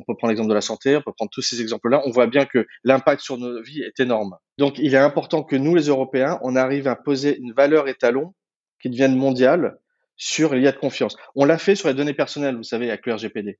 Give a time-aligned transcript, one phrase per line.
[0.00, 2.02] on peut prendre l'exemple de la santé, on peut prendre tous ces exemples-là.
[2.06, 4.36] On voit bien que l'impact sur nos vies est énorme.
[4.58, 8.34] Donc, il est important que nous, les Européens, on arrive à poser une valeur étalon
[8.80, 9.78] qui devienne mondiale
[10.16, 11.16] sur l'IA de confiance.
[11.34, 13.58] On l'a fait sur les données personnelles, vous savez, avec le RGPD.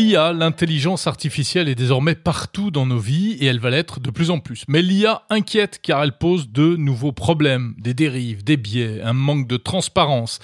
[0.00, 4.30] L'IA, l'intelligence artificielle est désormais partout dans nos vies et elle va l'être de plus
[4.30, 4.64] en plus.
[4.66, 9.46] Mais l'IA inquiète car elle pose de nouveaux problèmes, des dérives, des biais, un manque
[9.46, 10.38] de transparence.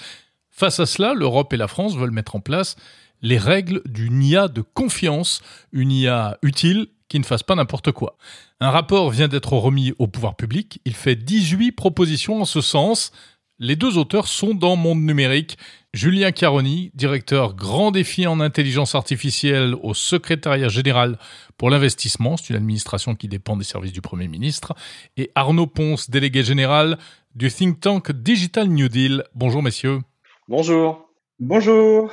[0.51, 2.75] Face à cela, l'Europe et la France veulent mettre en place
[3.23, 8.15] les règles d'une IA de confiance, une IA utile qui ne fasse pas n'importe quoi.
[8.59, 13.11] Un rapport vient d'être remis au pouvoir public, il fait 18 propositions en ce sens.
[13.59, 15.57] Les deux auteurs sont dans Monde Numérique.
[15.91, 21.17] Julien Caroni, directeur Grand Défi en intelligence artificielle au secrétariat général
[21.57, 24.75] pour l'investissement, c'est une administration qui dépend des services du Premier ministre,
[25.15, 26.99] et Arnaud Ponce, délégué général
[27.33, 29.23] du think tank Digital New Deal.
[29.33, 30.01] Bonjour messieurs.
[30.47, 31.09] Bonjour.
[31.39, 32.11] Bonjour.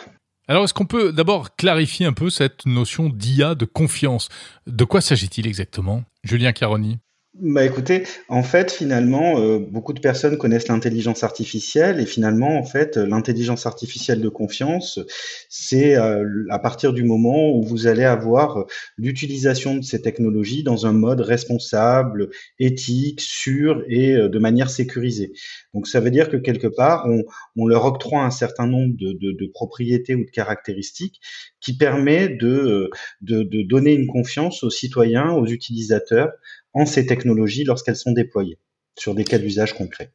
[0.49, 4.31] Alors, est-ce qu'on peut d'abord clarifier un peu cette notion d'IA de confiance?
[4.67, 6.05] De quoi s'agit-il exactement?
[6.23, 7.01] Julien Caroni
[7.41, 12.63] bah écoutez, en fait, finalement, euh, beaucoup de personnes connaissent l'intelligence artificielle et finalement, en
[12.63, 15.01] fait, l'intelligence artificielle de confiance,
[15.49, 20.87] c'est euh, à partir du moment où vous allez avoir l'utilisation de ces technologies dans
[20.87, 25.33] un mode responsable, éthique, sûr et euh, de manière sécurisée.
[25.75, 27.25] Donc, ça veut dire que quelque part, on,
[27.57, 31.21] on leur octroie un certain nombre de, de, de, propriétés ou de caractéristiques
[31.61, 32.91] qui permet de,
[33.23, 36.31] de, de donner une confiance aux citoyens, aux utilisateurs
[36.75, 38.59] en ces technologies lorsqu'elles sont déployées
[38.99, 40.13] sur des cas d'usage concrets.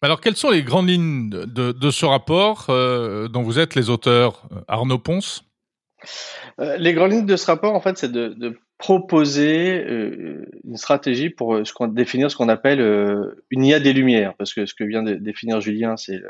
[0.00, 3.90] Alors, quelles sont les grandes lignes de, de ce rapport euh, dont vous êtes les
[3.90, 5.44] auteurs, euh, Arnaud Ponce?
[6.60, 10.76] Euh, Les grandes lignes de ce rapport, en fait, c'est de, de, proposer euh, une
[10.76, 14.66] stratégie pour ce qu'on, définir ce qu'on appelle euh, une IA des lumières, parce que
[14.66, 16.22] ce que vient de définir Julien, c'est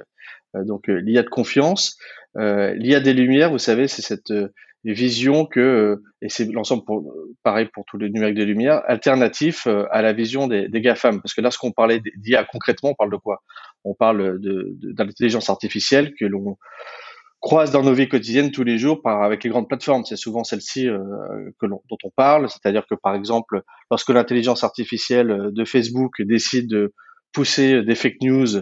[0.55, 1.98] donc l'IA de confiance.
[2.34, 4.32] L'IA des lumières, vous savez, c'est cette
[4.84, 7.12] vision que, euh, et c'est l'ensemble pour,
[7.42, 11.20] pareil pour tous les numériques de lumière, alternatif euh, à la vision des, des GAFAM.
[11.20, 13.42] Parce que là, ce qu'on parlait d'IA concrètement, on parle de quoi?
[13.84, 16.56] On parle de, d'intelligence artificielle que l'on
[17.41, 20.04] croise dans nos vies quotidiennes tous les jours par, avec les grandes plateformes.
[20.04, 20.98] C'est souvent celle-ci euh,
[21.62, 22.48] dont on parle.
[22.48, 26.92] C'est-à-dire que, par exemple, lorsque l'intelligence artificielle de Facebook décide de
[27.32, 28.58] pousser des fake news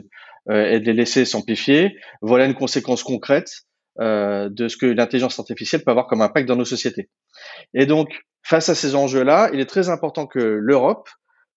[0.48, 3.65] et de les laisser s'amplifier, voilà une conséquence concrète
[4.00, 7.08] euh, de ce que l'intelligence artificielle peut avoir comme impact dans nos sociétés.
[7.74, 8.08] Et donc,
[8.42, 11.08] face à ces enjeux-là, il est très important que l'Europe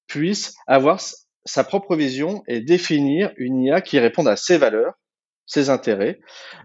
[0.08, 1.00] puisse avoir
[1.46, 4.94] sa propre vision et définir une IA qui réponde à ses valeurs,
[5.46, 6.20] ses intérêts.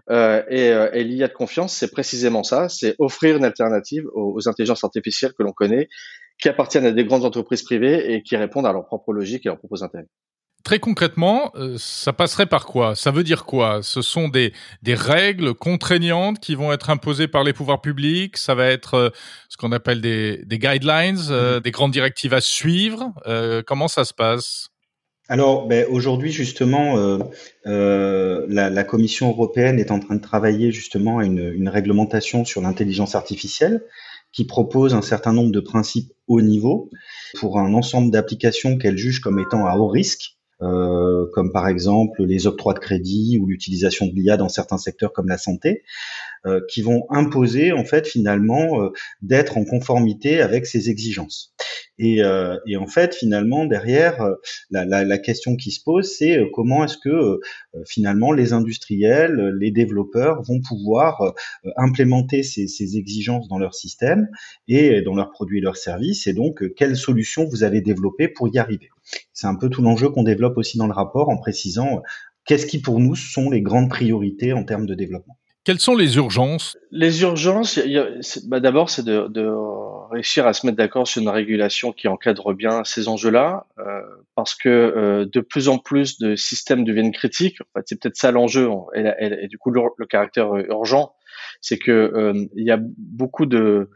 [0.09, 4.33] Euh, et, euh, et l'IA de confiance, c'est précisément ça, c'est offrir une alternative aux,
[4.35, 5.89] aux intelligences artificielles que l'on connaît,
[6.39, 9.49] qui appartiennent à des grandes entreprises privées et qui répondent à leur propre logique et
[9.49, 10.07] leurs propres intérêts.
[10.65, 12.95] Très concrètement, euh, ça passerait par quoi?
[12.95, 13.81] Ça veut dire quoi?
[13.83, 18.35] Ce sont des, des règles contraignantes qui vont être imposées par les pouvoirs publics?
[18.35, 19.09] Ça va être euh,
[19.47, 21.61] ce qu'on appelle des, des guidelines, euh, mmh.
[21.61, 23.13] des grandes directives à suivre?
[23.65, 24.71] Comment ça se passe?
[25.27, 27.17] Alors, ben, aujourd'hui, justement, euh,
[27.65, 32.45] euh, la, la, Commission européenne est en train de travailler justement à une, une réglementation
[32.45, 33.83] sur l'intelligence artificielle
[34.31, 36.91] qui propose un certain nombre de principes haut niveau
[37.39, 40.35] pour un ensemble d'applications qu'elle juge comme étant à haut risque.
[40.61, 45.11] Euh, comme par exemple les octrois de crédit ou l'utilisation de l'IA dans certains secteurs
[45.11, 45.83] comme la santé,
[46.45, 48.89] euh, qui vont imposer en fait finalement euh,
[49.21, 51.53] d'être en conformité avec ces exigences.
[51.97, 54.35] Et, euh, et, en fait, finalement, derrière, euh,
[54.69, 57.39] la, la, la question qui se pose, c'est euh, comment est-ce que
[57.87, 61.33] finalement les industriels, les développeurs vont pouvoir
[61.77, 64.29] implémenter ces, ces, exigences dans leur système
[64.67, 68.47] et dans leurs produits et leurs services, et donc quelles solutions vous allez développer pour
[68.53, 68.89] y arriver.
[69.33, 72.01] C'est un peu tout l'enjeu qu'on développe aussi dans le rapport en précisant
[72.45, 75.37] qu'est-ce qui pour nous sont les grandes priorités en termes de développement.
[75.65, 76.77] Quelles sont les urgences?
[76.91, 77.79] Les urgences,
[78.45, 79.51] bah d'abord, c'est de, de,
[80.11, 84.01] réussir à se mettre d'accord sur une régulation qui encadre bien ces enjeux-là, euh,
[84.35, 87.59] parce que euh, de plus en plus de systèmes deviennent critiques.
[87.61, 91.15] En fait, c'est peut-être ça l'enjeu, et, du coup le, caractère urgent,
[91.61, 93.89] c'est que euh, il y a beaucoup de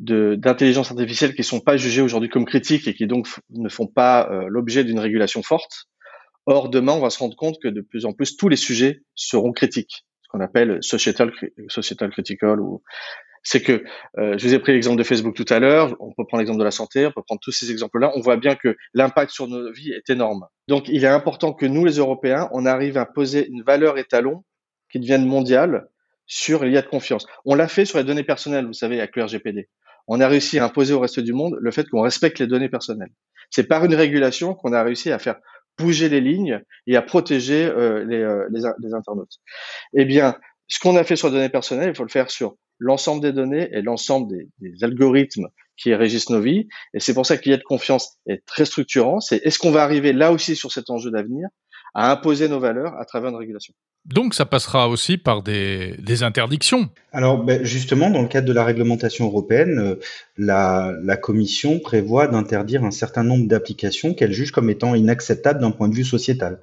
[0.00, 4.28] d'intelligence artificielle qui sont pas jugées aujourd'hui comme critiques et qui donc ne font pas
[4.28, 5.86] euh, l'objet d'une régulation forte.
[6.46, 9.02] Or, demain, on va se rendre compte que de plus en plus, tous les sujets
[9.14, 11.32] seront critiques qu'on appelle societal,
[11.68, 12.82] societal critical ou
[13.44, 13.84] c'est que
[14.18, 16.58] euh, je vous ai pris l'exemple de Facebook tout à l'heure, on peut prendre l'exemple
[16.58, 19.46] de la santé, on peut prendre tous ces exemples-là, on voit bien que l'impact sur
[19.46, 20.46] nos vies est énorme.
[20.66, 24.44] Donc il est important que nous les Européens, on arrive à poser une valeur étalon
[24.90, 25.86] qui devienne mondiale
[26.26, 27.26] sur l'IA de confiance.
[27.44, 29.68] On l'a fait sur les données personnelles, vous savez, avec le RGPD.
[30.08, 32.70] On a réussi à imposer au reste du monde le fait qu'on respecte les données
[32.70, 33.12] personnelles.
[33.50, 35.36] C'est par une régulation qu'on a réussi à faire
[35.78, 37.70] bouger les lignes et à protéger
[38.06, 39.38] les, les, internautes.
[39.92, 40.36] Eh bien,
[40.68, 43.32] ce qu'on a fait sur les données personnelles, il faut le faire sur l'ensemble des
[43.32, 46.68] données et l'ensemble des, des, algorithmes qui régissent nos vies.
[46.92, 49.20] Et c'est pour ça qu'il y a de confiance est très structurant.
[49.20, 51.48] C'est est-ce qu'on va arriver là aussi sur cet enjeu d'avenir?
[51.94, 53.72] À imposer nos valeurs à travers une régulation.
[54.04, 56.90] Donc ça passera aussi par des, des interdictions.
[57.12, 59.94] Alors ben, justement, dans le cadre de la réglementation européenne, euh,
[60.36, 65.70] la, la Commission prévoit d'interdire un certain nombre d'applications qu'elle juge comme étant inacceptables d'un
[65.70, 66.60] point de vue sociétal.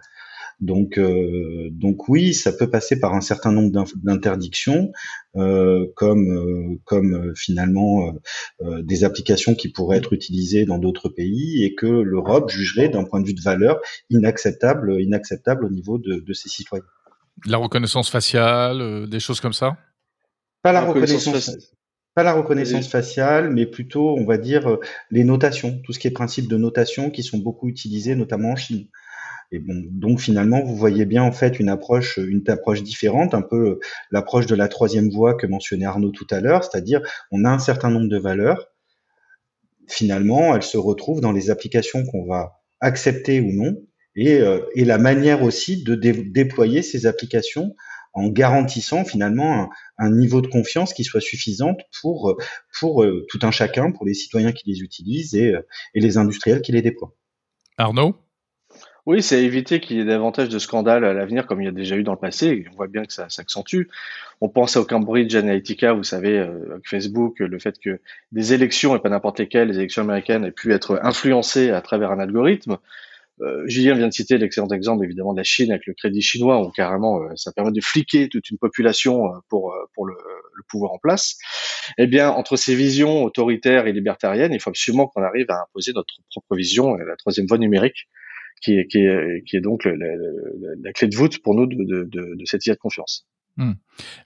[0.62, 4.92] Donc, euh, donc oui, ça peut passer par un certain nombre d'interdictions,
[5.36, 8.14] euh, comme, euh, comme finalement
[8.62, 13.20] des applications qui pourraient être utilisées dans d'autres pays et que l'Europe jugerait d'un point
[13.20, 13.80] de vue de valeur
[14.12, 16.86] inacceptable, inacceptable au niveau de, de ses citoyens.
[17.48, 19.78] La reconnaissance faciale, des choses comme ça?
[20.62, 21.58] Pas la, reconnaissance.
[22.14, 24.78] Pas la reconnaissance faciale, mais plutôt, on va dire,
[25.10, 28.56] les notations, tout ce qui est principe de notation qui sont beaucoup utilisés, notamment en
[28.56, 28.88] Chine.
[29.52, 33.42] Et bon, donc finalement, vous voyez bien en fait une approche, une approche différente, un
[33.42, 37.02] peu l'approche de la troisième voie que mentionnait Arnaud tout à l'heure, c'est-à-dire
[37.32, 38.70] on a un certain nombre de valeurs.
[39.88, 43.76] Finalement, elles se retrouvent dans les applications qu'on va accepter ou non,
[44.16, 47.76] et, euh, la manière aussi de déployer ces applications
[48.14, 52.38] en garantissant finalement un, niveau de confiance qui soit suffisante pour
[52.80, 55.62] pour euh, tout un chacun, pour les citoyens qui les utilisent euh,
[55.94, 57.14] et les industriels qui les déploient.
[57.78, 58.16] Arnaud?
[59.08, 61.72] Oui, c'est éviter qu'il y ait davantage de scandales à l'avenir, comme il y a
[61.72, 62.66] déjà eu dans le passé.
[62.72, 63.88] on voit bien que ça s'accentue.
[64.42, 68.00] On pense au Cambridge Analytica, vous savez, euh, Facebook, le fait que
[68.32, 72.12] des élections, et pas n'importe lesquelles, les élections américaines, aient pu être influencées à travers
[72.12, 72.78] un algorithme.
[73.42, 76.62] Euh, Julien vient de citer l'excellent exemple, évidemment, de la Chine avec le crédit chinois,
[76.62, 80.92] où carrément, euh, ça permet de fliquer toute une population pour, pour le, le, pouvoir
[80.92, 81.40] en place.
[81.98, 85.92] Eh bien, entre ces visions autoritaires et libertariennes, il faut absolument qu'on arrive à imposer
[85.94, 88.08] notre propre vision, la troisième voie numérique,
[88.62, 92.04] qui est, qui est, qui est donc la, clé de voûte pour nous de, de,
[92.04, 93.26] de, de cette idée de confiance.
[93.58, 93.74] Hmm.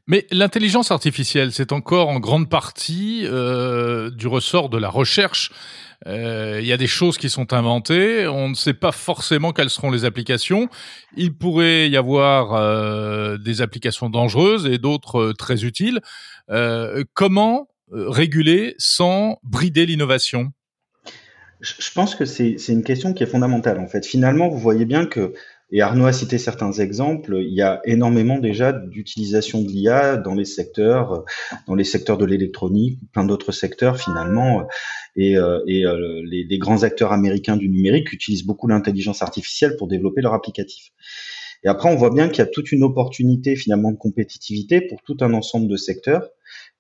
[0.08, 5.52] Mais l'intelligence artificielle, c'est encore en grande partie euh, du ressort de la recherche.
[6.06, 9.72] Euh, il y a des choses qui sont inventées, on ne sait pas forcément quelles
[9.72, 10.70] seront les applications.
[11.18, 16.02] Il pourrait y avoir euh, des applications dangereuses et d'autres euh, très utiles.
[16.52, 20.52] Euh, comment réguler sans brider l'innovation?
[21.62, 24.06] Je pense que c'est une question qui est fondamentale en fait.
[24.06, 25.34] Finalement, vous voyez bien que,
[25.72, 30.36] et Arnaud a cité certains exemples, il y a énormément déjà d'utilisation de l'IA dans
[30.36, 31.24] les secteurs,
[31.68, 34.68] dans les secteurs de l'électronique, plein d'autres secteurs finalement,
[35.16, 39.88] et, euh, euh, les, les, grands acteurs américains du numérique utilisent beaucoup l'intelligence artificielle pour
[39.88, 40.92] développer leur applicatif.
[41.66, 45.02] Et après, on voit bien qu'il y a toute une opportunité finalement de compétitivité pour
[45.02, 46.30] tout un ensemble de secteurs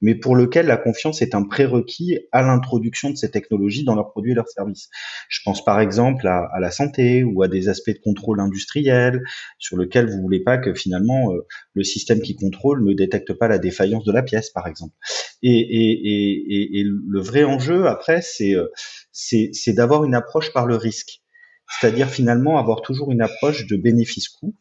[0.01, 4.11] mais pour lequel la confiance est un prérequis à l'introduction de ces technologies dans leurs
[4.11, 4.89] produits et leurs services.
[5.29, 9.23] Je pense par exemple à, la santé ou à des aspects de contrôle industriel
[9.57, 13.47] sur lequel vous voulez pas que finalement euh, le système qui contrôle ne détecte pas
[13.47, 14.93] la défaillance de la pièce, par exemple.
[15.41, 18.67] Et, et, et, et le vrai enjeu après, c'est euh,
[19.11, 21.21] c'est d'avoir une approche par le risque,
[21.69, 24.53] c'est-à-dire finalement avoir toujours une approche de bénéfice-coût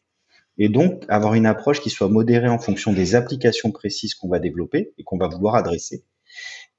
[0.58, 4.38] et donc avoir une approche qui soit modérée en fonction des applications précises qu'on va
[4.38, 6.04] développer et qu'on va vouloir adresser.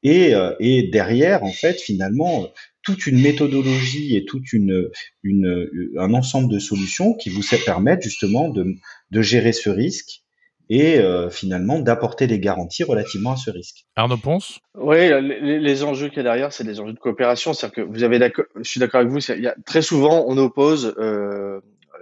[0.04, 2.48] Et, euh, et, derrière, en fait, finalement,
[2.83, 4.89] toute une méthodologie et toute une,
[5.24, 8.75] une un ensemble de solutions qui vous permettent justement de,
[9.10, 10.21] de gérer ce risque
[10.69, 13.85] et euh, finalement d'apporter des garanties relativement à ce risque.
[13.95, 14.59] Arnaud Ponce?
[14.76, 17.54] Oui, les, les, enjeux qu'il y a derrière, c'est des enjeux de coopération.
[17.54, 18.19] C'est-à-dire que vous avez,
[18.57, 21.59] je suis d'accord avec vous, il y a, très souvent on oppose euh,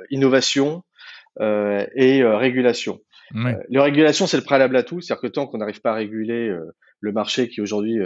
[0.09, 0.92] innovation euh,
[1.39, 2.99] et euh, régulation.
[3.33, 3.51] Oui.
[3.51, 5.01] Euh, la régulation, c'est le préalable à tout.
[5.01, 6.55] C'est-à-dire que tant qu'on n'arrive pas à réguler
[6.99, 7.99] le marché qui aujourd'hui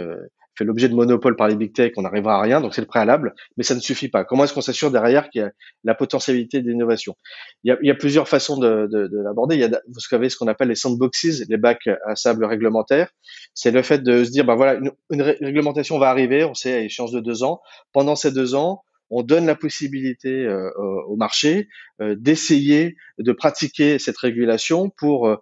[0.56, 2.60] fait l'objet de monopole par les big tech, on n'arrivera à rien.
[2.60, 4.24] Donc c'est le préalable, mais ça ne suffit pas.
[4.24, 5.52] Comment est-ce qu'on s'assure derrière qu'il y a
[5.84, 7.14] la potentialité d'innovation?
[7.62, 9.54] Il, il, y a plusieurs façons de, de, de l'aborder.
[9.54, 13.10] Il y a, vous savez, ce qu'on appelle les sandboxes, les bacs à sable réglementaires.
[13.54, 16.74] C'est le fait de se dire, ben voilà, une, une réglementation va arriver, on sait
[16.74, 17.60] à échéance de deux ans.
[17.92, 20.70] Pendant ces deux ans, on donne la possibilité euh,
[21.06, 21.68] au marché
[22.00, 25.36] euh, d'essayer de pratiquer cette régulation pour euh,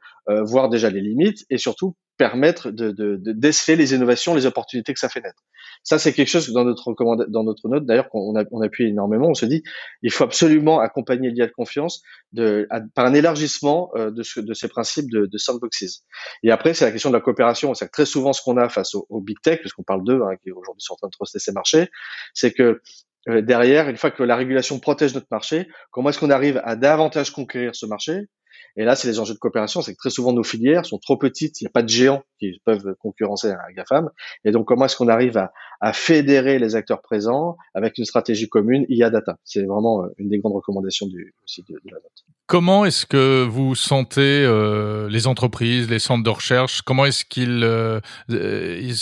[0.44, 4.94] voir déjà les limites et surtout permettre de, de, de, déceler les innovations, les opportunités
[4.94, 5.42] que ça fait naître.
[5.82, 6.94] Ça, c'est quelque chose que dans notre
[7.28, 9.28] dans notre note, d'ailleurs, qu'on a, on appuie énormément.
[9.28, 9.62] On se dit,
[10.00, 14.68] il faut absolument accompagner l'IA de confiance de, par un élargissement de, ce, de ces
[14.68, 16.04] principes de, de sandboxes.
[16.42, 17.74] Et après, c'est la question de la coopération.
[17.74, 20.50] C'est très souvent ce qu'on a face aux, big tech, puisqu'on parle d'eux, hein, qui
[20.52, 21.90] aujourd'hui sont en train de truster ces marchés,
[22.32, 22.80] c'est que
[23.28, 26.76] euh, derrière, une fois que la régulation protège notre marché, comment est-ce qu'on arrive à
[26.76, 28.28] davantage conquérir ce marché?
[28.76, 31.16] Et là, c'est les enjeux de coopération, c'est que très souvent nos filières sont trop
[31.16, 34.10] petites, il n'y a pas de géants qui peuvent concurrencer un GAFAM.
[34.44, 38.48] Et donc, comment est-ce qu'on arrive à, à, fédérer les acteurs présents avec une stratégie
[38.48, 39.38] commune IA data?
[39.44, 42.24] C'est vraiment euh, une des grandes recommandations du, aussi de, la note.
[42.46, 46.82] Comment est-ce que vous sentez euh, les entreprises, les centres de recherche?
[46.82, 48.94] Comment est-ce qu'ils euh, ils,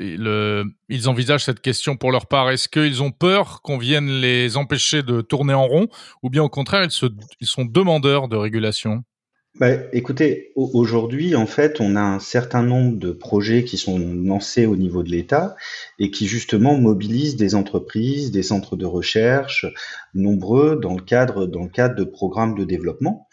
[0.00, 4.56] ils, ils, envisagent cette question pour leur part Est-ce qu'ils ont peur qu'on vienne les
[4.56, 5.88] empêcher de tourner en rond,
[6.22, 9.02] ou bien au contraire, ils, sont demandeurs de régulation?
[9.60, 14.64] Bah, écoutez, aujourd'hui, en fait, on a un certain nombre de projets qui sont lancés
[14.64, 15.56] au niveau de l'État
[15.98, 19.66] et qui justement mobilisent des entreprises, des centres de recherche,
[20.14, 23.28] nombreux dans le cadre de programmes de développement.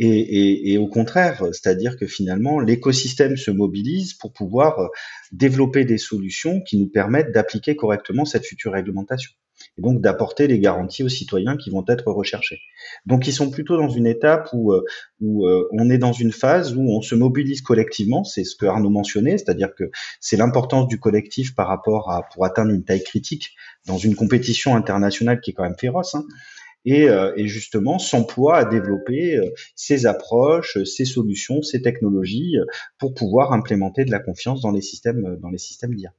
[0.00, 4.90] Et, au contraire, c'est-à-dire que finalement, l'écosystème se mobilise pour pouvoir
[5.32, 9.32] développer des solutions qui nous permettent d'appliquer correctement cette future réglementation
[9.76, 12.60] et donc d'apporter les garanties aux citoyens qui vont être recherchés.
[13.06, 14.84] Donc ils sont plutôt dans une étape où, euh,
[15.20, 18.66] où euh, on est dans une phase où on se mobilise collectivement, c'est ce que
[18.66, 19.90] Arnaud mentionnait, c'est-à-dire que
[20.20, 23.54] c'est l'importance du collectif par rapport à pour atteindre une taille critique
[23.86, 26.14] dans une compétition internationale qui est quand même féroce.
[26.14, 26.24] Hein,
[26.88, 29.38] et, euh, et, justement s'emploie à développer
[29.74, 32.56] ces approches, ces solutions, ces technologies
[32.98, 36.12] pour pouvoir implémenter de la confiance dans les systèmes, dans les systèmes d'IA.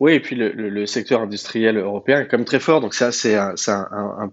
[0.00, 3.34] Oui, et puis le, secteur industriel européen est quand même très fort, donc ça c'est
[3.34, 3.56] un,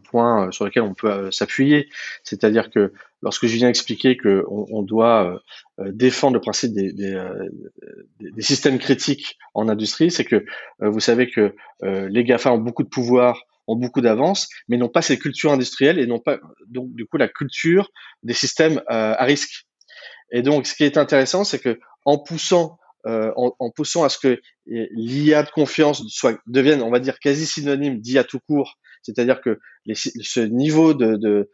[0.03, 1.89] point euh, sur lequel on peut euh, s'appuyer.
[2.23, 5.41] C'est-à-dire que lorsque je viens expliquer qu'on on doit
[5.79, 7.19] euh, défendre le principe des, des,
[8.19, 10.45] des, systèmes critiques en industrie, c'est que
[10.79, 15.01] vous savez que les GAFA ont beaucoup de pouvoir, ont beaucoup d'avance, mais n'ont pas
[15.01, 17.89] cette culture industrielle et n'ont pas donc du coup la culture
[18.23, 19.65] des systèmes à risque.
[20.31, 24.17] Et donc ce qui est intéressant, c'est que en poussant euh, en, poussant à ce
[24.17, 29.41] que l'IA de confiance soit devienne, on va dire, quasi synonyme d'IA tout court, c'est-à-dire
[29.41, 31.47] que les, ce niveau de,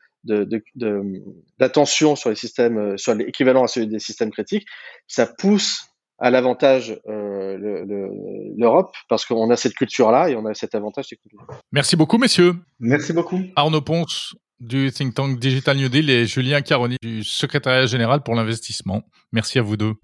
[1.60, 4.66] d'attention sur les systèmes, euh, sur l'équivalent à celui des systèmes critiques,
[5.08, 5.88] ça pousse
[6.20, 7.21] à l'avantage euh,
[7.58, 11.06] l'Europe parce qu'on a cette culture-là et on a cet avantage.
[11.72, 12.56] Merci beaucoup, messieurs.
[12.80, 13.40] Merci beaucoup.
[13.56, 18.36] Arnaud Ponce du think tank Digital New Deal et Julien Caroni du secrétariat général pour
[18.36, 19.02] l'investissement.
[19.32, 19.96] Merci à vous deux.